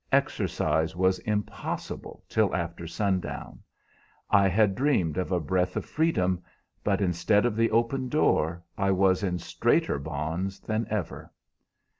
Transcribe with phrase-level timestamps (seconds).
[0.11, 3.59] Exercise was impossible till after sundown.
[4.31, 6.41] I had dreamed of a breath of freedom,
[6.83, 11.31] but instead of the open door I was in straiter bonds than ever.